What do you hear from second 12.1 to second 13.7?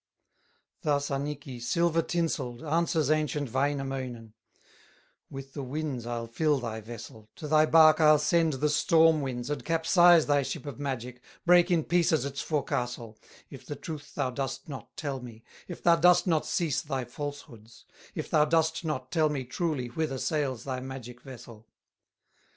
its forecastle, If